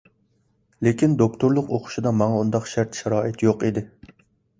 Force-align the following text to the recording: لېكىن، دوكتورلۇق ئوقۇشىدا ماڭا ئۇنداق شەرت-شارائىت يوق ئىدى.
لېكىن، 0.85 1.11
دوكتورلۇق 1.19 1.69
ئوقۇشىدا 1.77 2.13
ماڭا 2.21 2.39
ئۇنداق 2.45 2.65
شەرت-شارائىت 2.71 3.45
يوق 3.49 3.67
ئىدى. 3.69 3.85